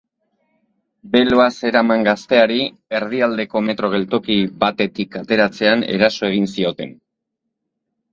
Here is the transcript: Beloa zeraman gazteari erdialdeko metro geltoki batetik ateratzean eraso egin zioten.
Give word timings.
Beloa 1.15 1.43
zeraman 1.57 2.07
gazteari 2.07 2.57
erdialdeko 2.99 3.61
metro 3.67 3.91
geltoki 3.95 4.37
batetik 4.63 5.19
ateratzean 5.21 5.85
eraso 5.97 6.27
egin 6.31 6.49
zioten. 6.55 6.97